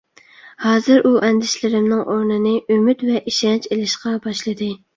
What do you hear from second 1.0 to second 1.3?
ئۇ